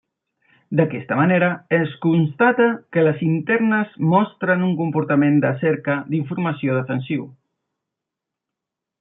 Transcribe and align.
D'aquesta 0.77 1.17
manera, 1.17 1.49
es 1.77 1.91
constata 2.05 2.67
que 2.97 3.03
les 3.07 3.21
internes 3.27 3.93
mostren 4.15 4.65
un 4.69 4.73
comportament 4.81 5.39
de 5.45 5.53
cerca 5.67 5.99
d'informació 6.09 6.81
defensiu. 6.81 7.29